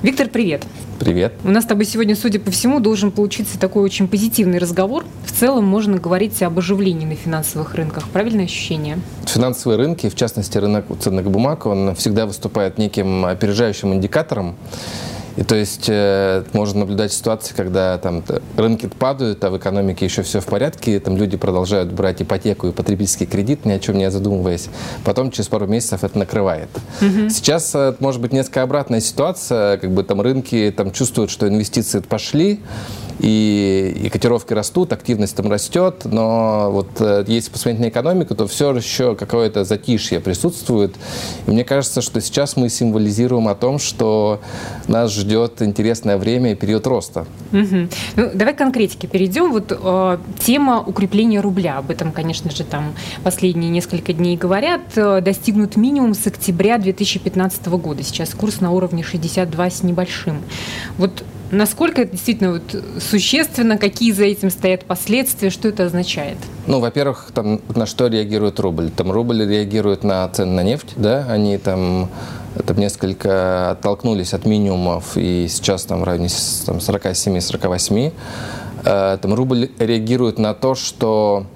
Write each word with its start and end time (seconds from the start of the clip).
Виктор, 0.00 0.28
привет. 0.28 0.64
Привет. 1.00 1.32
У 1.42 1.48
нас 1.48 1.64
с 1.64 1.66
тобой 1.66 1.84
сегодня, 1.84 2.14
судя 2.14 2.38
по 2.38 2.52
всему, 2.52 2.78
должен 2.78 3.10
получиться 3.10 3.58
такой 3.58 3.82
очень 3.82 4.06
позитивный 4.06 4.58
разговор. 4.58 5.04
В 5.26 5.32
целом 5.32 5.64
можно 5.64 5.98
говорить 5.98 6.40
об 6.40 6.56
оживлении 6.56 7.04
на 7.04 7.16
финансовых 7.16 7.74
рынках. 7.74 8.08
Правильное 8.10 8.44
ощущение? 8.44 9.00
Финансовые 9.26 9.76
рынки, 9.76 10.08
в 10.08 10.14
частности 10.14 10.56
рынок 10.56 10.84
ценных 11.00 11.28
бумаг, 11.28 11.66
он 11.66 11.96
всегда 11.96 12.26
выступает 12.26 12.78
неким 12.78 13.24
опережающим 13.24 13.92
индикатором. 13.92 14.54
И 15.38 15.44
то 15.44 15.54
есть 15.54 15.84
э, 15.88 16.42
можно 16.52 16.80
наблюдать 16.80 17.12
ситуации, 17.12 17.54
когда 17.54 17.96
там 17.98 18.24
рынки 18.56 18.86
падают, 18.86 19.44
а 19.44 19.50
в 19.50 19.56
экономике 19.56 20.04
еще 20.04 20.22
все 20.22 20.40
в 20.40 20.46
порядке, 20.46 20.96
и, 20.96 20.98
там 20.98 21.16
люди 21.16 21.36
продолжают 21.36 21.92
брать 21.92 22.20
ипотеку 22.20 22.66
и 22.66 22.72
потребительский 22.72 23.24
кредит, 23.24 23.64
ни 23.64 23.70
о 23.70 23.78
чем 23.78 23.98
не 23.98 24.10
задумываясь. 24.10 24.68
Потом 25.04 25.30
через 25.30 25.46
пару 25.46 25.68
месяцев 25.68 26.02
это 26.02 26.18
накрывает. 26.18 26.68
Угу. 27.00 27.30
Сейчас 27.30 27.72
э, 27.76 27.94
может 28.00 28.20
быть 28.20 28.32
несколько 28.32 28.62
обратная 28.62 28.98
ситуация, 28.98 29.76
как 29.76 29.92
бы 29.92 30.02
там 30.02 30.20
рынки 30.20 30.74
там 30.76 30.90
чувствуют, 30.90 31.30
что 31.30 31.46
инвестиции 31.46 32.00
пошли, 32.00 32.58
и, 33.18 34.00
и 34.04 34.08
котировки 34.08 34.52
растут, 34.52 34.92
активность 34.92 35.36
там 35.36 35.50
растет, 35.50 36.02
но 36.04 36.70
вот 36.70 36.88
э, 37.00 37.24
если 37.26 37.50
посмотреть 37.50 37.80
на 37.80 37.88
экономику, 37.88 38.34
то 38.34 38.46
все 38.46 38.74
еще 38.74 39.14
какое-то 39.14 39.64
затишье 39.64 40.20
присутствует. 40.20 40.94
И 41.46 41.50
мне 41.50 41.64
кажется, 41.64 42.00
что 42.00 42.20
сейчас 42.20 42.56
мы 42.56 42.68
символизируем 42.68 43.48
о 43.48 43.54
том, 43.54 43.78
что 43.78 44.40
нас 44.86 45.12
ждет 45.12 45.62
интересное 45.62 46.16
время 46.16 46.52
и 46.52 46.54
период 46.54 46.86
роста. 46.86 47.26
Угу. 47.52 47.88
Ну, 48.16 48.30
давай 48.34 48.54
к 48.54 48.58
конкретике 48.58 49.08
перейдем. 49.08 49.52
Вот 49.52 49.72
э, 49.72 50.18
тема 50.38 50.80
укрепления 50.80 51.40
рубля, 51.40 51.78
об 51.78 51.90
этом, 51.90 52.12
конечно 52.12 52.50
же, 52.50 52.64
там 52.64 52.94
последние 53.24 53.70
несколько 53.70 54.12
дней 54.12 54.36
говорят, 54.36 54.82
э, 54.96 55.20
достигнут 55.20 55.76
минимум 55.76 56.14
с 56.14 56.26
октября 56.26 56.78
2015 56.78 57.66
года. 57.66 58.02
Сейчас 58.02 58.30
курс 58.34 58.60
на 58.60 58.70
уровне 58.70 59.02
62 59.02 59.70
с 59.70 59.82
небольшим. 59.82 60.42
Вот 60.98 61.24
Насколько 61.50 62.02
это 62.02 62.12
действительно 62.12 62.52
вот 62.52 62.84
существенно, 63.00 63.78
какие 63.78 64.12
за 64.12 64.24
этим 64.24 64.50
стоят 64.50 64.84
последствия, 64.84 65.50
что 65.50 65.68
это 65.68 65.84
означает? 65.84 66.36
Ну, 66.66 66.80
во-первых, 66.80 67.30
там 67.34 67.60
на 67.74 67.86
что 67.86 68.08
реагирует 68.08 68.60
рубль? 68.60 68.90
Там 68.90 69.10
рубль 69.10 69.46
реагирует 69.46 70.04
на 70.04 70.28
цены 70.28 70.52
на 70.52 70.62
нефть, 70.62 70.92
да, 70.96 71.26
они 71.28 71.56
там 71.58 72.10
там 72.66 72.76
несколько 72.78 73.70
оттолкнулись 73.70 74.34
от 74.34 74.44
минимумов 74.44 75.16
и 75.16 75.46
сейчас 75.48 75.84
там 75.84 76.00
в 76.00 76.04
районе 76.04 76.26
47-48. 76.26 78.12
Э, 78.84 79.18
там 79.20 79.34
рубль 79.34 79.70
реагирует 79.78 80.38
на 80.38 80.54
то, 80.54 80.74
что 80.74 81.46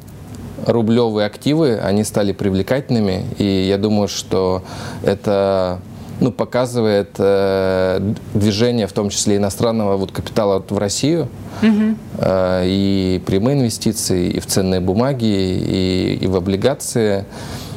рублевые 0.66 1.26
активы, 1.26 1.78
они 1.78 2.04
стали 2.04 2.32
привлекательными, 2.32 3.24
и 3.38 3.66
я 3.68 3.78
думаю, 3.78 4.08
что 4.08 4.62
это 5.02 5.80
ну, 6.20 6.32
показывает 6.32 7.10
э, 7.18 8.00
движение, 8.34 8.86
в 8.86 8.92
том 8.92 9.10
числе 9.10 9.36
иностранного 9.36 9.96
вот, 9.96 10.12
капитала 10.12 10.64
в 10.68 10.78
Россию, 10.78 11.28
угу. 11.62 11.96
э, 12.18 12.62
и 12.66 13.22
прямые 13.26 13.58
инвестиции, 13.58 14.30
и 14.30 14.40
в 14.40 14.46
ценные 14.46 14.80
бумаги, 14.80 15.24
и, 15.24 16.18
и 16.20 16.26
в 16.26 16.36
облигации. 16.36 17.24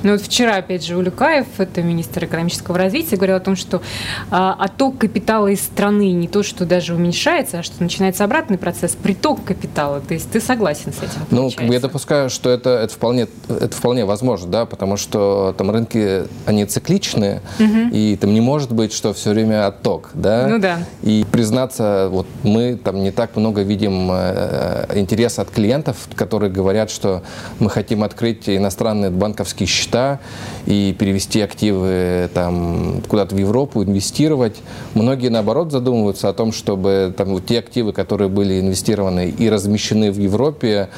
Ну 0.05 0.11
вот 0.11 0.21
вчера, 0.21 0.57
опять 0.57 0.85
же, 0.85 0.95
Улюкаев, 0.97 1.47
это 1.57 1.81
министр 1.81 2.25
экономического 2.25 2.77
развития, 2.77 3.15
говорил 3.15 3.37
о 3.37 3.39
том, 3.39 3.55
что 3.55 3.81
а, 4.29 4.53
отток 4.53 4.99
капитала 4.99 5.47
из 5.47 5.61
страны 5.61 6.11
не 6.11 6.27
то, 6.27 6.43
что 6.43 6.63
даже 6.67 6.93
уменьшается, 6.93 7.57
а 7.57 7.63
что 7.63 7.81
начинается 7.81 8.23
обратный 8.23 8.59
процесс, 8.59 8.91
приток 8.91 9.43
капитала. 9.43 10.01
То 10.01 10.13
есть 10.13 10.29
ты 10.29 10.39
согласен 10.39 10.93
с 10.93 10.97
этим? 10.97 11.25
Ну, 11.31 11.49
я 11.59 11.79
допускаю, 11.79 12.29
что 12.29 12.51
это, 12.51 12.69
это, 12.69 12.93
вполне, 12.93 13.27
это 13.49 13.75
вполне 13.75 14.05
возможно, 14.05 14.47
да, 14.51 14.67
потому 14.67 14.95
что 14.95 15.55
там 15.57 15.71
рынки, 15.71 16.25
они 16.45 16.65
цикличные, 16.65 17.41
угу. 17.59 17.89
и 17.91 18.15
там 18.21 18.31
не 18.31 18.41
может 18.41 18.71
быть, 18.71 18.93
что 18.93 19.11
все 19.11 19.31
время 19.31 19.65
отток, 19.65 20.11
да? 20.13 20.45
Ну 20.47 20.59
да. 20.59 20.77
И 21.01 21.25
признаться, 21.31 22.09
вот 22.11 22.27
мы 22.43 22.75
там 22.75 23.01
не 23.01 23.09
так 23.09 23.35
много 23.35 23.63
видим 23.63 24.11
э, 24.11 24.85
интереса 24.93 25.41
от 25.41 25.49
клиентов, 25.49 25.97
которые 26.13 26.51
говорят, 26.51 26.91
что 26.91 27.23
мы 27.57 27.71
хотим 27.71 28.03
открыть 28.03 28.47
иностранные 28.47 29.09
банковские 29.09 29.65
счета, 29.65 29.94
счета 29.95 30.19
и 30.65 30.95
перевести 30.97 31.41
активы 31.41 32.29
там, 32.33 33.01
куда-то 33.07 33.35
в 33.35 33.37
Европу, 33.37 33.83
инвестировать. 33.83 34.57
Многие, 34.95 35.29
наоборот, 35.29 35.71
задумываются 35.71 36.27
о 36.27 36.33
том, 36.33 36.51
чтобы 36.51 37.13
там, 37.15 37.29
вот 37.29 37.45
те 37.45 37.59
активы, 37.59 37.93
которые 37.93 38.29
были 38.29 38.59
инвестированы 38.59 39.29
и 39.29 39.49
размещены 39.49 40.11
в 40.11 40.19
Европе, 40.19 40.89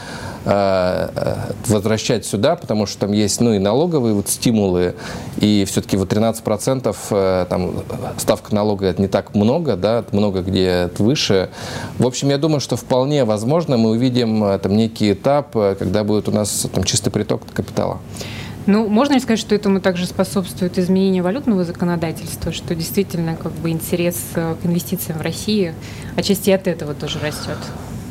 э, 0.45 1.09
э, 1.15 1.35
возвращать 1.67 2.25
сюда, 2.25 2.55
потому 2.55 2.85
что 2.85 2.99
там 2.99 3.11
есть 3.11 3.41
ну, 3.41 3.53
и 3.53 3.59
налоговые 3.59 4.13
вот 4.13 4.29
стимулы, 4.29 4.95
и 5.37 5.65
все-таки 5.67 5.97
вот 5.97 6.13
13% 6.13 6.95
э, 7.11 7.45
там, 7.49 7.71
ставка 8.17 8.55
налога 8.55 8.85
это 8.85 9.01
не 9.01 9.09
так 9.09 9.35
много, 9.35 9.75
да, 9.75 10.05
много 10.13 10.41
где 10.41 10.89
выше. 10.97 11.49
В 11.99 12.07
общем, 12.07 12.29
я 12.29 12.37
думаю, 12.37 12.61
что 12.61 12.77
вполне 12.77 13.25
возможно 13.25 13.75
мы 13.75 13.91
увидим 13.91 14.59
там 14.59 14.77
некий 14.77 15.11
этап, 15.11 15.51
когда 15.51 16.05
будет 16.05 16.29
у 16.29 16.31
нас 16.31 16.67
там 16.73 16.85
чистый 16.85 17.09
приток 17.09 17.41
капитала. 17.53 17.99
Ну, 18.67 18.87
можно 18.89 19.13
ли 19.13 19.19
сказать, 19.21 19.39
что 19.39 19.55
этому 19.55 19.79
также 19.79 20.05
способствует 20.05 20.77
изменение 20.77 21.23
валютного 21.23 21.63
законодательства, 21.63 22.51
что 22.51 22.75
действительно 22.75 23.37
как 23.37 23.53
бы 23.53 23.69
интерес 23.69 24.17
э, 24.35 24.55
к 24.61 24.65
инвестициям 24.65 25.19
в 25.19 25.21
России 25.21 25.73
отчасти 26.17 26.49
от 26.51 26.67
этого 26.67 26.93
тоже 26.93 27.19
растет? 27.19 27.57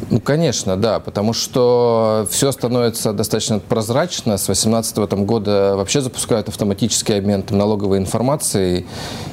Ну, 0.08 0.18
конечно, 0.18 0.76
да, 0.76 0.98
потому 0.98 1.34
что 1.34 2.26
все 2.30 2.52
становится 2.52 3.12
достаточно 3.12 3.58
прозрачно. 3.58 4.38
С 4.38 4.46
2018 4.46 4.96
года 5.26 5.74
вообще 5.76 6.00
запускают 6.00 6.48
автоматический 6.48 7.14
обмен 7.14 7.44
налоговой 7.50 7.98
информацией. 7.98 8.86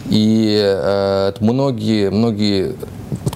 И 0.09 0.59
э, 0.61 1.33
многие, 1.39 2.09
многие 2.09 2.75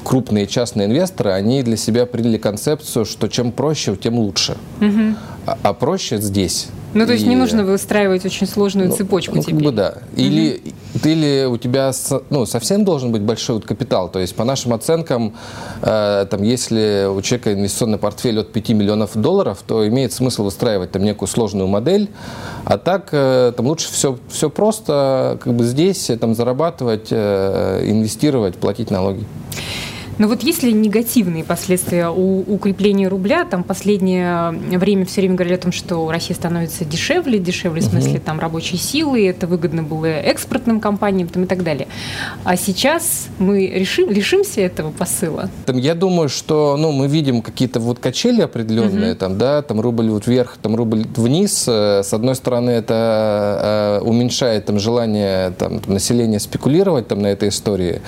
крупные 0.03 0.47
частные 0.47 0.87
инвесторы, 0.87 1.31
они 1.31 1.63
для 1.63 1.77
себя 1.77 2.05
приняли 2.05 2.37
концепцию, 2.37 3.05
что 3.05 3.27
чем 3.27 3.51
проще, 3.51 3.95
тем 3.95 4.15
лучше. 4.15 4.57
Угу. 4.81 5.15
А, 5.45 5.57
а 5.63 5.73
проще 5.73 6.17
здесь. 6.17 6.67
Ну, 6.93 7.05
то 7.05 7.13
есть 7.13 7.25
и... 7.25 7.27
не 7.27 7.35
нужно 7.35 7.63
выстраивать 7.63 8.25
очень 8.25 8.47
сложную 8.47 8.89
ну, 8.89 8.95
цепочку 8.95 9.35
ну, 9.35 9.41
теперь. 9.41 9.55
Как 9.55 9.63
бы 9.63 9.71
да. 9.71 9.93
Или, 10.15 10.61
угу. 10.95 11.07
или 11.09 11.45
у 11.45 11.57
тебя 11.57 11.91
ну, 12.29 12.45
совсем 12.45 12.85
должен 12.85 13.11
быть 13.11 13.21
большой 13.21 13.57
вот 13.57 13.65
капитал. 13.65 14.09
То 14.09 14.19
есть, 14.19 14.35
по 14.35 14.43
нашим 14.43 14.73
оценкам, 14.73 15.35
э, 15.81 16.25
там, 16.29 16.43
если 16.43 17.07
у 17.07 17.21
человека 17.21 17.53
инвестиционный 17.53 17.97
портфель 17.97 18.39
от 18.39 18.51
5 18.51 18.69
миллионов 18.69 19.15
долларов, 19.15 19.59
то 19.65 19.87
имеет 19.87 20.13
смысл 20.13 20.43
выстраивать 20.43 20.91
там 20.91 21.03
некую 21.03 21.27
сложную 21.27 21.67
модель. 21.67 22.09
А 22.65 22.77
так, 22.77 23.09
э, 23.11 23.53
там 23.55 23.67
лучше 23.67 23.91
все, 23.91 24.17
все 24.29 24.49
просто 24.49 25.37
как 25.43 25.53
бы 25.53 25.65
здесь 25.65 26.09
там, 26.19 26.35
зарабатывать, 26.35 27.07
э, 27.11 27.83
инвестировать, 27.85 28.55
платить 28.55 28.91
налоги. 28.91 29.25
Но 30.17 30.27
вот 30.27 30.43
есть 30.43 30.63
ли 30.63 30.73
негативные 30.73 31.43
последствия 31.43 32.09
у 32.09 32.39
укрепления 32.41 33.07
рубля? 33.07 33.45
Там 33.45 33.63
последнее 33.63 34.51
время 34.51 35.05
все 35.05 35.21
время 35.21 35.35
говорили 35.35 35.55
о 35.55 35.61
том, 35.61 35.71
что 35.71 36.09
Россия 36.11 36.35
становится 36.35 36.85
дешевле, 36.85 37.39
дешевле 37.39 37.81
в 37.81 37.85
смысле 37.85 38.19
там 38.19 38.39
рабочей 38.39 38.77
силы, 38.77 39.27
это 39.27 39.47
выгодно 39.47 39.83
было 39.83 40.05
экспортным 40.05 40.79
компаниям 40.79 41.27
там, 41.27 41.43
и 41.43 41.45
так 41.45 41.63
далее. 41.63 41.87
А 42.43 42.55
сейчас 42.55 43.27
мы 43.39 43.67
решим, 43.67 44.09
лишимся 44.09 44.61
этого 44.61 44.91
посыла? 44.91 45.49
Я 45.67 45.95
думаю, 45.95 46.29
что 46.29 46.77
ну, 46.77 46.91
мы 46.91 47.07
видим 47.07 47.41
какие-то 47.41 47.79
вот 47.79 47.99
качели 47.99 48.41
определенные, 48.41 49.11
угу. 49.11 49.19
там, 49.19 49.37
да, 49.37 49.61
там 49.61 49.81
рубль 49.81 50.09
вот 50.09 50.27
вверх, 50.27 50.57
там 50.61 50.75
рубль 50.75 51.05
вниз. 51.15 51.65
Э, 51.67 52.01
с 52.03 52.13
одной 52.13 52.35
стороны, 52.35 52.71
это 52.71 53.99
э, 54.01 54.05
уменьшает 54.05 54.65
там, 54.65 54.79
желание 54.79 55.51
там, 55.51 55.81
населения 55.87 56.39
спекулировать 56.39 57.07
там, 57.07 57.21
на 57.21 57.27
этой 57.27 57.49
истории. 57.49 58.01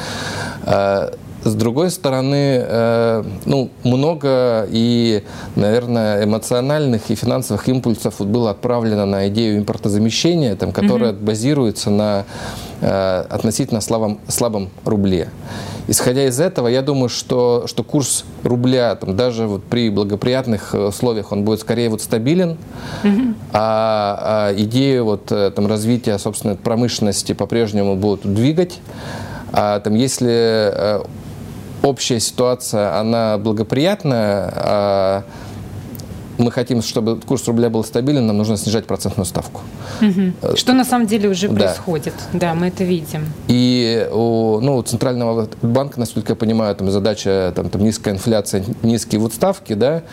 С 1.43 1.55
другой 1.55 1.89
стороны, 1.89 2.61
э, 2.61 3.23
ну, 3.45 3.69
много 3.83 4.67
и, 4.69 5.23
наверное, 5.55 6.25
эмоциональных 6.25 7.09
и 7.09 7.15
финансовых 7.15 7.69
импульсов 7.69 8.15
вот 8.19 8.27
было 8.27 8.51
отправлено 8.51 9.05
на 9.05 9.29
идею 9.29 9.59
импортозамещения, 9.59 10.55
там, 10.57 10.73
которая 10.73 11.13
mm-hmm. 11.13 11.23
базируется 11.23 11.89
на 11.91 12.25
э, 12.81 13.25
относительно 13.29 13.79
слабом, 13.79 14.19
слабом 14.27 14.69
рубле. 14.83 15.29
Исходя 15.87 16.25
из 16.25 16.41
этого, 16.41 16.67
я 16.67 16.81
думаю, 16.81 17.07
что, 17.07 17.63
что 17.67 17.83
курс 17.83 18.25
рубля 18.43 18.93
там, 18.95 19.15
даже 19.15 19.47
вот 19.47 19.63
при 19.63 19.89
благоприятных 19.89 20.73
условиях 20.73 21.31
он 21.31 21.45
будет 21.45 21.61
скорее 21.61 21.89
вот 21.89 22.01
стабилен, 22.01 22.57
mm-hmm. 23.03 23.33
а, 23.53 24.49
а 24.51 24.61
идею 24.61 25.05
вот, 25.05 25.31
э, 25.31 25.51
там, 25.51 25.67
развития 25.67 26.17
собственной 26.17 26.55
промышленности 26.55 27.31
по-прежнему 27.31 27.95
будут 27.95 28.21
двигать. 28.33 28.79
А, 29.53 29.79
там, 29.79 29.95
если 29.95 31.01
общая 31.83 32.19
ситуация, 32.19 32.97
она 32.99 33.37
благоприятная, 33.37 34.51
а 34.55 35.23
мы 36.39 36.51
хотим, 36.51 36.81
чтобы 36.81 37.19
курс 37.19 37.47
рубля 37.47 37.69
был 37.69 37.83
стабилен, 37.83 38.25
нам 38.25 38.37
нужно 38.37 38.57
снижать 38.57 38.85
процентную 38.85 39.25
ставку. 39.25 39.61
Угу. 40.01 40.55
Что 40.55 40.73
на 40.73 40.85
самом 40.85 41.05
деле 41.05 41.29
уже 41.29 41.49
да. 41.49 41.55
происходит. 41.55 42.13
Да, 42.33 42.55
мы 42.55 42.67
это 42.67 42.83
видим. 42.83 43.25
И 43.47 44.07
у, 44.11 44.59
ну, 44.61 44.77
у 44.77 44.81
Центрального 44.81 45.49
банка, 45.61 45.99
насколько 45.99 46.31
я 46.31 46.35
понимаю, 46.35 46.75
там 46.75 46.89
задача 46.89 47.51
там, 47.55 47.69
там 47.69 47.83
низкая 47.83 48.13
инфляция, 48.13 48.63
низкие 48.81 49.19
вот 49.19 49.33
ставки, 49.33 49.73
да, 49.73 50.03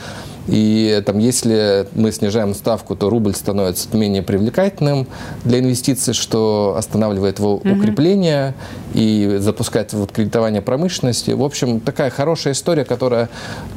и 0.49 1.03
там, 1.05 1.19
если 1.19 1.89
мы 1.95 2.13
снижаем 2.13 2.55
ставку, 2.55 2.95
то 2.95 3.11
рубль 3.11 3.35
становится 3.35 3.95
менее 3.97 4.23
привлекательным 4.23 5.09
для 5.45 5.59
инвестиций, 5.59 6.15
что 6.15 6.75
останавливает 6.79 7.39
его 7.39 7.57
угу. 7.57 7.69
укрепление 7.69 8.55
и 8.95 9.37
запускает 9.39 9.93
вот 9.93 10.13
кредитование 10.13 10.63
промышленности. 10.63 11.33
В 11.33 11.43
общем, 11.43 11.81
такая 11.81 12.11
хорошая 12.11 12.53
история, 12.53 12.85
которая, 12.85 13.29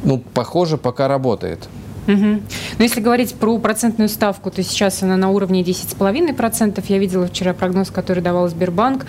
ну, 0.04 0.22
похоже, 0.34 0.78
пока 0.78 1.07
работает. 1.07 1.68
Угу. 2.09 2.41
Но 2.79 2.85
если 2.85 3.01
говорить 3.01 3.35
про 3.35 3.57
процентную 3.59 4.07
ставку, 4.07 4.49
то 4.49 4.63
сейчас 4.63 5.03
она 5.03 5.17
на 5.17 5.29
уровне 5.29 5.61
10,5%. 5.63 6.83
Я 6.87 6.97
видела 6.97 7.27
вчера 7.27 7.53
прогноз, 7.53 7.91
который 7.91 8.23
давал 8.23 8.47
Сбербанк. 8.47 9.05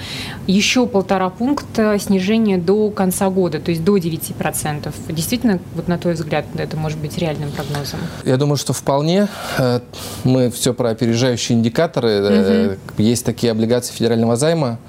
Еще 0.49 0.89
полтора 0.89 1.31
пункта 1.31 1.97
снижения 2.01 2.59
до 2.59 2.91
конца 2.91 3.31
года, 3.31 3.61
то 3.61 3.71
есть 3.71 3.85
до 3.85 3.97
9%. 3.97 4.93
Действительно, 5.11 5.61
вот 5.77 5.87
на 5.87 5.99
твой 5.99 6.15
взгляд, 6.15 6.47
это 6.57 6.77
может 6.77 6.99
быть 6.99 7.17
реальным 7.17 7.53
прогнозом? 7.53 8.01
Я 8.25 8.37
думаю, 8.37 8.57
что 8.57 8.73
вполне. 8.73 9.29
Э, 9.57 9.81
мы 10.25 10.51
все 10.51 10.75
про 10.75 10.91
опережающие 10.91 11.57
индикаторы. 11.57 12.75
Угу. 12.97 13.03
Есть 13.03 13.25
такие 13.25 13.53
облигации 13.53 13.95
федерального 13.95 14.35
займа, 14.35 14.81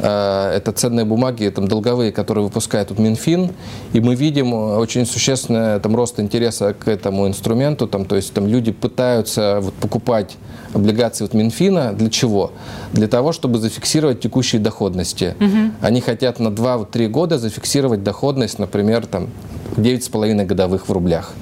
Э, 0.00 0.52
это 0.54 0.72
ценные 0.72 1.04
бумаги, 1.04 1.48
там, 1.48 1.68
долговые, 1.68 2.12
которые 2.12 2.44
выпускает 2.44 2.88
тут 2.88 2.98
Минфин, 2.98 3.52
и 3.92 4.00
мы 4.00 4.14
видим 4.14 4.52
очень 4.52 5.06
существенный 5.06 5.80
там, 5.80 5.96
рост 5.96 6.20
интереса 6.20 6.74
к 6.74 6.88
этому 6.88 7.26
инструменту, 7.26 7.86
там, 7.86 8.04
то 8.04 8.16
есть 8.16 8.25
там 8.34 8.46
люди 8.46 8.72
пытаются 8.72 9.58
вот, 9.60 9.74
покупать 9.74 10.36
облигации 10.72 11.24
вот 11.24 11.34
Минфина 11.34 11.92
для 11.92 12.10
чего? 12.10 12.52
Для 12.92 13.08
того, 13.08 13.32
чтобы 13.32 13.58
зафиксировать 13.58 14.20
текущие 14.20 14.60
доходности. 14.60 15.34
Угу. 15.40 15.72
Они 15.80 16.00
хотят 16.00 16.38
на 16.38 16.48
2-3 16.48 17.08
года 17.08 17.38
зафиксировать 17.38 18.02
доходность, 18.02 18.58
например, 18.58 19.06
там 19.06 19.28
9,5 19.76 20.44
годовых 20.44 20.88
в 20.88 20.92
рублях. 20.92 21.32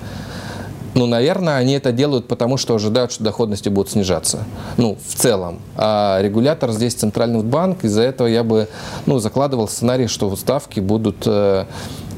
Ну, 0.94 1.06
наверное, 1.06 1.56
они 1.56 1.72
это 1.72 1.90
делают 1.90 2.28
потому, 2.28 2.56
что 2.56 2.76
ожидают, 2.76 3.10
что 3.10 3.24
доходности 3.24 3.68
будут 3.68 3.90
снижаться. 3.90 4.44
Ну, 4.76 4.96
в 5.06 5.14
целом. 5.14 5.58
А 5.76 6.20
регулятор 6.22 6.70
здесь 6.70 6.94
Центральный 6.94 7.42
банк, 7.42 7.84
из-за 7.84 8.02
этого 8.02 8.28
я 8.28 8.44
бы 8.44 8.68
ну, 9.06 9.18
закладывал 9.18 9.66
сценарий, 9.66 10.06
что 10.06 10.34
ставки 10.36 10.78
будут 10.78 11.24
э, 11.26 11.64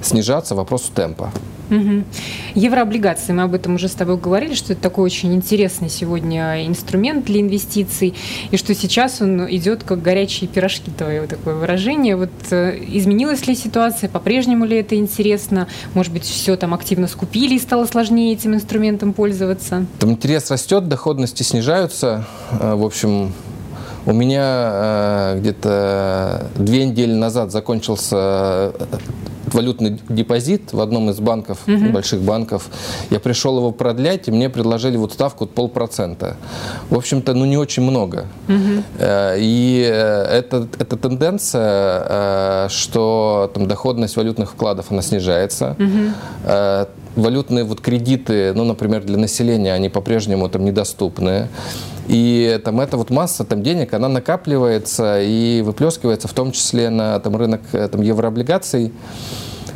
снижаться, 0.02 0.54
вопрос 0.54 0.90
темпа. 0.94 1.30
Угу. 1.70 2.04
Еврооблигации, 2.56 3.32
мы 3.32 3.42
об 3.42 3.54
этом 3.54 3.74
уже 3.74 3.88
с 3.88 3.92
тобой 3.92 4.16
говорили, 4.16 4.54
что 4.54 4.72
это 4.72 4.80
такой 4.80 5.04
очень 5.04 5.34
интересный 5.34 5.90
сегодня 5.90 6.66
инструмент 6.66 7.26
для 7.26 7.42
инвестиций, 7.42 8.14
и 8.50 8.56
что 8.56 8.74
сейчас 8.74 9.20
он 9.20 9.46
идет 9.54 9.84
как 9.84 10.00
горячие 10.00 10.48
пирожки, 10.48 10.90
твое 10.90 11.26
такое 11.26 11.54
выражение. 11.54 12.16
Вот 12.16 12.30
э, 12.50 12.78
изменилась 12.88 13.46
ли 13.46 13.54
ситуация, 13.54 14.08
по-прежнему 14.08 14.64
ли 14.64 14.78
это 14.78 14.96
интересно? 14.96 15.68
Может 15.92 16.14
быть, 16.14 16.24
все 16.24 16.56
там 16.56 16.72
активно 16.72 17.08
скупили 17.08 17.56
и 17.56 17.58
стало 17.58 17.84
сложнее 17.84 18.32
этим 18.32 18.54
инструментом 18.54 19.12
пользоваться? 19.12 19.84
Там 19.98 20.12
интерес 20.12 20.50
растет, 20.50 20.88
доходности 20.88 21.42
снижаются. 21.42 22.24
Э, 22.58 22.74
в 22.74 22.84
общем, 22.84 23.34
у 24.06 24.12
меня 24.14 24.70
э, 24.72 25.38
где-то 25.40 26.46
две 26.54 26.86
недели 26.86 27.12
назад 27.12 27.52
закончился 27.52 28.72
валютный 29.56 29.98
депозит 30.08 30.72
в 30.72 30.80
одном 30.80 31.10
из 31.10 31.18
банков, 31.18 31.58
угу. 31.66 31.86
больших 31.92 32.20
банков. 32.20 32.68
Я 33.10 33.18
пришел 33.18 33.56
его 33.56 33.72
продлять, 33.72 34.28
и 34.28 34.30
мне 34.30 34.50
предложили 34.50 34.96
вот 34.96 35.12
ставку 35.12 35.46
полпроцента. 35.46 36.36
В 36.90 36.96
общем-то, 36.96 37.32
ну 37.34 37.46
не 37.46 37.56
очень 37.56 37.82
много. 37.82 38.26
Угу. 38.48 38.82
И 39.38 39.88
э, 39.90 40.22
это, 40.24 40.68
эта 40.78 40.96
тенденция, 40.96 42.04
э, 42.08 42.68
что 42.68 43.50
там 43.54 43.66
доходность 43.66 44.16
валютных 44.16 44.50
вкладов, 44.50 44.86
она 44.90 45.02
снижается. 45.02 45.76
Угу 45.78 46.86
валютные 47.16 47.64
вот 47.64 47.80
кредиты, 47.80 48.52
ну, 48.54 48.64
например, 48.64 49.02
для 49.02 49.16
населения, 49.16 49.72
они 49.72 49.88
по-прежнему 49.88 50.48
там 50.48 50.64
недоступны. 50.64 51.48
И 52.08 52.60
там 52.64 52.80
эта 52.80 52.96
вот 52.96 53.10
масса 53.10 53.44
там, 53.44 53.62
денег, 53.62 53.92
она 53.94 54.08
накапливается 54.08 55.20
и 55.20 55.62
выплескивается 55.62 56.28
в 56.28 56.32
том 56.32 56.52
числе 56.52 56.90
на 56.90 57.18
там, 57.18 57.34
рынок 57.36 57.62
там, 57.72 58.00
еврооблигаций. 58.02 58.92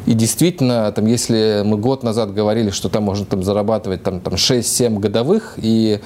И 0.06 0.14
действительно, 0.14 0.90
там, 0.92 1.06
если 1.06 1.62
мы 1.64 1.76
год 1.76 2.02
назад 2.02 2.32
говорили, 2.32 2.70
что 2.70 2.88
там 2.88 3.04
можно 3.04 3.26
там, 3.26 3.42
зарабатывать 3.42 4.02
там, 4.02 4.20
там, 4.20 4.34
6-7 4.34 4.98
годовых, 4.98 5.54
и 5.56 6.00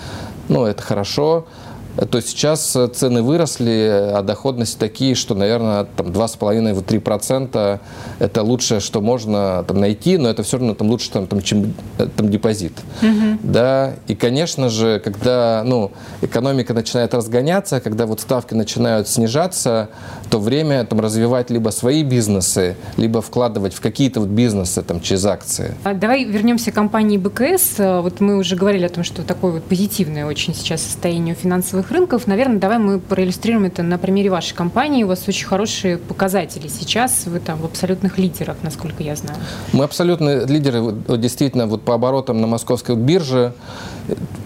ну, 0.48 0.64
это 0.64 0.82
хорошо, 0.82 1.46
то 1.96 2.20
сейчас 2.20 2.76
цены 2.94 3.22
выросли, 3.22 4.12
а 4.14 4.22
доходности 4.22 4.78
такие, 4.78 5.14
что, 5.14 5.34
наверное, 5.34 5.84
там 5.84 6.08
2,5-3% 6.08 7.80
это 8.18 8.42
лучшее, 8.42 8.80
что 8.80 9.00
можно 9.00 9.64
там, 9.66 9.80
найти, 9.80 10.18
но 10.18 10.28
это 10.28 10.42
все 10.42 10.58
равно 10.58 10.74
там, 10.74 10.88
лучше, 10.88 11.10
там, 11.10 11.26
там, 11.26 11.42
чем 11.42 11.74
там, 12.16 12.30
депозит. 12.30 12.72
Угу. 13.02 13.38
Да? 13.42 13.94
И, 14.08 14.14
конечно 14.14 14.68
же, 14.68 15.00
когда 15.00 15.62
ну, 15.64 15.92
экономика 16.22 16.74
начинает 16.74 17.14
разгоняться, 17.14 17.80
когда 17.80 18.06
вот 18.06 18.20
ставки 18.20 18.54
начинают 18.54 19.08
снижаться, 19.08 19.90
то 20.30 20.38
время 20.38 20.84
там, 20.84 21.00
развивать 21.00 21.50
либо 21.50 21.70
свои 21.70 22.02
бизнесы, 22.02 22.76
либо 22.96 23.22
вкладывать 23.22 23.74
в 23.74 23.80
какие-то 23.80 24.20
вот 24.20 24.28
бизнесы 24.30 24.82
там, 24.82 25.00
через 25.00 25.24
акции. 25.26 25.74
А 25.84 25.94
давай 25.94 26.24
вернемся 26.24 26.72
к 26.72 26.74
компании 26.74 27.18
БКС. 27.18 27.78
Вот 27.78 28.20
мы 28.20 28.36
уже 28.36 28.56
говорили 28.56 28.84
о 28.84 28.88
том, 28.88 29.04
что 29.04 29.22
такое 29.22 29.52
вот 29.52 29.64
позитивное 29.64 30.26
очень 30.26 30.54
сейчас 30.54 30.82
состояние 30.82 31.34
финансовых 31.34 31.83
фондовых 31.84 31.90
рынков. 31.90 32.26
Наверное, 32.26 32.58
давай 32.58 32.78
мы 32.78 32.98
проиллюстрируем 32.98 33.64
это 33.64 33.82
на 33.82 33.98
примере 33.98 34.30
вашей 34.30 34.54
компании. 34.54 35.04
У 35.04 35.08
вас 35.08 35.28
очень 35.28 35.46
хорошие 35.46 35.98
показатели 35.98 36.68
сейчас. 36.68 37.26
Вы 37.26 37.40
там 37.40 37.58
в 37.58 37.64
абсолютных 37.64 38.18
лидерах, 38.18 38.56
насколько 38.62 39.02
я 39.02 39.16
знаю. 39.16 39.38
Мы 39.72 39.84
абсолютно 39.84 40.44
лидеры 40.44 40.94
действительно 41.18 41.66
вот 41.66 41.82
по 41.82 41.94
оборотам 41.94 42.40
на 42.40 42.46
московской 42.46 42.96
бирже. 42.96 43.52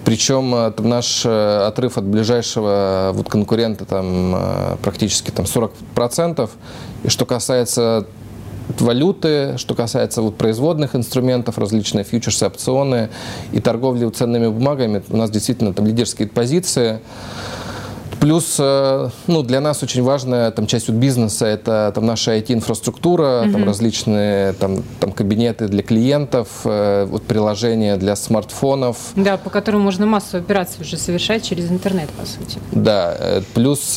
Причем 0.05 0.55
э, 0.55 0.73
наш 0.79 1.23
э, 1.27 1.67
отрыв 1.67 1.99
от 1.99 2.05
ближайшего 2.05 3.11
вот, 3.13 3.29
конкурента 3.29 3.85
там, 3.85 4.35
э, 4.35 4.77
практически 4.83 5.31
там, 5.31 5.45
40%. 5.45 6.49
И 7.05 7.09
что 7.09 7.27
касается 7.27 8.07
валюты, 8.79 9.57
что 9.57 9.75
касается 9.75 10.23
вот 10.23 10.37
производных 10.37 10.95
инструментов, 10.95 11.59
различные 11.59 12.05
фьючерсы, 12.05 12.47
опционы 12.47 13.09
и 13.53 13.61
торговли 13.61 14.09
ценными 14.11 14.49
бумагами, 14.49 15.03
у 15.09 15.17
нас 15.17 15.31
действительно 15.31 15.73
там 15.73 15.87
лидерские 15.87 16.29
позиции. 16.29 17.01
Плюс, 18.21 18.57
э, 18.59 19.11
ну, 19.29 19.43
для 19.43 19.61
нас 19.61 19.83
очень 19.83 20.03
важная 20.03 20.51
там, 20.51 20.67
часть 20.67 20.89
бизнеса– 20.89 21.47
это 21.47 21.93
там, 21.95 22.05
наша 22.05 22.37
IT-инфраструктура, 22.37 23.23
mm-hmm. 23.23 23.53
там, 23.53 23.65
различные 23.65 24.53
там, 24.55 24.83
там, 24.99 25.13
кабинеты 25.13 25.69
для 25.69 25.83
клиентов, 25.83 26.49
э, 26.65 27.07
вот, 27.09 27.23
приложения 27.23 27.97
для 27.97 28.17
смартфонов. 28.17 28.97
Да, 29.15 29.37
по 29.37 29.51
которым 29.51 29.83
можно 29.83 30.07
массу 30.07 30.39
операций 30.39 30.79
уже 30.81 30.97
совершать 30.97 31.45
через 31.45 31.71
интернет, 31.71 32.09
по 32.11 32.27
сути. 32.27 32.59
Да, 32.73 33.15
э, 33.17 33.43
плюс 33.55 33.97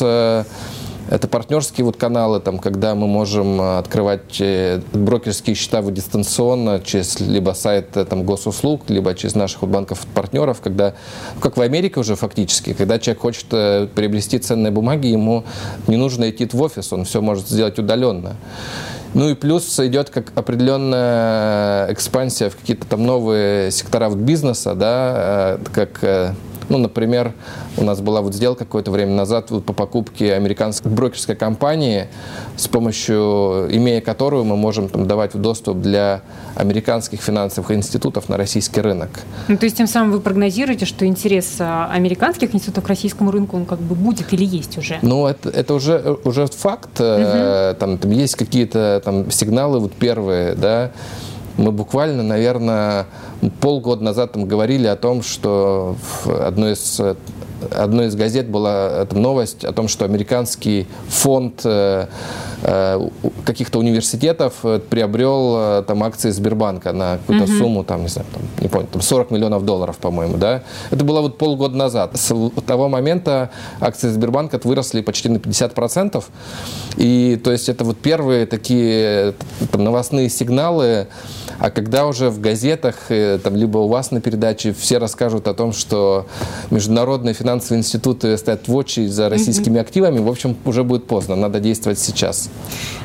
это 1.12 1.28
партнерские 1.28 1.84
вот 1.84 1.98
каналы, 1.98 2.40
там, 2.40 2.58
когда 2.58 2.94
мы 2.94 3.06
можем 3.06 3.60
э, 3.60 3.78
открывать 3.78 4.40
э, 4.40 4.80
брокерские 4.94 5.54
счета 5.54 5.82
вот 5.82 5.92
дистанционно 5.92 6.80
через 6.82 7.20
либо 7.20 7.50
сайт 7.50 7.94
э, 7.98 8.06
там, 8.06 8.24
госуслуг, 8.24 8.88
либо 8.88 9.14
через 9.14 9.34
наших 9.34 9.60
вот 9.60 9.70
банков-партнеров, 9.70 10.62
когда, 10.62 10.94
как 11.38 11.58
в 11.58 11.60
Америке 11.60 12.00
уже 12.00 12.16
фактически, 12.16 12.72
когда 12.72 12.98
человек 12.98 13.20
хочет 13.20 13.44
приобрести 13.46 14.38
ценные 14.38 14.70
бумаги, 14.70 15.08
ему 15.08 15.44
не 15.86 15.98
нужно 15.98 16.30
идти 16.30 16.48
в 16.50 16.62
офис, 16.62 16.90
он 16.94 17.04
все 17.04 17.20
может 17.20 17.46
сделать 17.46 17.78
удаленно. 17.78 18.36
Ну 19.12 19.28
и 19.28 19.34
плюс 19.34 19.78
идет 19.80 20.08
как 20.08 20.32
определенная 20.34 21.92
экспансия 21.92 22.48
в 22.48 22.56
какие-то 22.56 22.86
там 22.86 23.04
новые 23.04 23.70
сектора 23.70 24.08
бизнеса, 24.08 24.74
да, 24.74 25.58
как 25.74 26.34
ну, 26.68 26.78
например, 26.78 27.32
у 27.76 27.84
нас 27.84 28.00
была 28.00 28.20
вот 28.20 28.34
сделка 28.34 28.64
какое-то 28.64 28.90
время 28.90 29.12
назад 29.12 29.48
по 29.48 29.72
покупке 29.72 30.34
американской 30.34 30.90
брокерской 30.90 31.36
компании, 31.36 32.08
с 32.56 32.68
помощью, 32.68 33.68
имея 33.70 34.00
которую 34.00 34.44
мы 34.44 34.56
можем 34.56 34.88
там, 34.88 35.06
давать 35.06 35.32
доступ 35.34 35.78
для 35.78 36.22
американских 36.54 37.20
финансовых 37.20 37.70
институтов 37.72 38.28
на 38.28 38.36
российский 38.36 38.80
рынок. 38.80 39.10
Ну, 39.48 39.56
то 39.56 39.64
есть 39.64 39.76
тем 39.76 39.86
самым 39.86 40.12
вы 40.12 40.20
прогнозируете, 40.20 40.86
что 40.86 41.06
интерес 41.06 41.56
а, 41.58 41.90
американских 41.92 42.54
институтов 42.54 42.84
к 42.84 42.88
российскому 42.88 43.30
рынку, 43.30 43.56
он 43.56 43.64
как 43.64 43.80
бы 43.80 43.94
будет 43.94 44.32
или 44.32 44.44
есть 44.44 44.78
уже? 44.78 44.98
Ну, 45.02 45.26
это, 45.26 45.48
это 45.48 45.74
уже, 45.74 46.16
уже 46.24 46.46
факт. 46.46 47.00
Угу. 47.00 47.76
Там, 47.78 47.98
там 47.98 48.10
есть 48.10 48.36
какие-то 48.36 49.00
там 49.04 49.30
сигналы 49.30 49.78
вот 49.78 49.92
первые, 49.92 50.54
да, 50.54 50.92
мы 51.56 51.72
буквально, 51.72 52.22
наверное, 52.22 53.06
полгода 53.60 54.02
назад 54.02 54.32
там 54.32 54.46
говорили 54.46 54.86
о 54.86 54.96
том, 54.96 55.22
что 55.22 55.96
в 56.24 56.46
одной 56.46 56.72
из 56.72 57.00
одной 57.70 58.06
из 58.06 58.14
газет 58.14 58.48
была 58.48 59.06
там, 59.06 59.22
новость 59.22 59.64
о 59.64 59.72
том, 59.72 59.88
что 59.88 60.04
американский 60.04 60.86
фонд 61.08 61.62
э, 61.64 62.06
э, 62.62 63.08
каких-то 63.44 63.78
университетов 63.78 64.54
э, 64.64 64.78
приобрел 64.78 65.54
э, 65.56 65.82
там 65.86 66.02
акции 66.02 66.30
Сбербанка 66.30 66.92
на 66.92 67.18
какую-то 67.18 67.44
угу. 67.44 67.58
сумму, 67.58 67.84
там, 67.84 68.02
не 68.02 68.08
знаю, 68.08 68.26
там, 68.32 68.42
не 68.60 68.68
помню, 68.68 68.88
там 68.90 69.02
40 69.02 69.30
миллионов 69.30 69.64
долларов, 69.64 69.98
по-моему, 69.98 70.36
да. 70.36 70.62
Это 70.90 71.04
было 71.04 71.20
вот 71.20 71.38
полгода 71.38 71.76
назад. 71.76 72.16
С 72.16 72.32
того 72.66 72.88
момента 72.88 73.50
акции 73.80 74.08
Сбербанка 74.08 74.60
выросли 74.62 75.00
почти 75.00 75.28
на 75.28 75.36
50%. 75.36 76.22
И 76.96 77.40
то 77.42 77.52
есть 77.52 77.68
это 77.68 77.84
вот 77.84 77.98
первые 77.98 78.46
такие 78.46 79.34
там, 79.70 79.84
новостные 79.84 80.28
сигналы, 80.28 81.08
а 81.58 81.70
когда 81.70 82.06
уже 82.06 82.28
в 82.30 82.40
газетах, 82.40 82.96
э, 83.08 83.38
там, 83.42 83.56
либо 83.56 83.78
у 83.78 83.88
вас 83.88 84.10
на 84.10 84.20
передаче 84.20 84.72
все 84.72 84.98
расскажут 84.98 85.46
о 85.48 85.54
том, 85.54 85.72
что 85.72 86.26
международные 86.70 87.34
финансовые 87.52 87.80
институты 87.80 88.36
стоят 88.38 88.66
в 88.66 88.74
очередь 88.74 89.10
за 89.10 89.28
российскими 89.28 89.78
активами, 89.78 90.20
в 90.20 90.28
общем, 90.28 90.56
уже 90.64 90.84
будет 90.84 91.06
поздно, 91.06 91.36
надо 91.36 91.60
действовать 91.60 91.98
сейчас. 91.98 92.48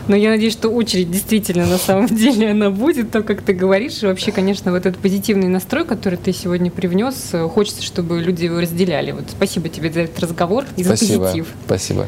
Но 0.08 0.16
я 0.16 0.30
надеюсь, 0.30 0.54
что 0.54 0.70
очередь 0.70 1.12
действительно 1.12 1.66
на 1.66 1.78
самом 1.78 2.08
деле 2.08 2.52
она 2.52 2.70
будет, 2.70 3.12
то, 3.12 3.24
как 3.24 3.42
ты 3.42 3.54
говоришь. 3.54 4.04
И 4.04 4.06
вообще, 4.06 4.32
конечно, 4.32 4.72
вот 4.72 4.86
этот 4.86 4.98
позитивный 4.98 5.50
настрой, 5.50 5.84
который 5.84 6.18
ты 6.18 6.32
сегодня 6.32 6.72
привнес, 6.72 7.34
хочется, 7.54 7.84
чтобы 7.84 8.22
люди 8.22 8.46
его 8.46 8.62
разделяли. 8.62 9.12
Вот 9.12 9.26
спасибо 9.30 9.68
тебе 9.68 9.92
за 9.92 10.02
этот 10.02 10.20
разговор 10.20 10.64
и 10.78 10.84
спасибо. 10.84 11.14
за 11.14 11.20
позитив. 11.20 11.48
Спасибо. 11.66 12.08